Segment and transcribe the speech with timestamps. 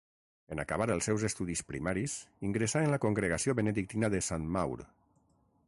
[0.53, 2.15] En acabar els seus estudis primaris
[2.49, 4.79] ingressà en la congregació benedictina de Sant Maur.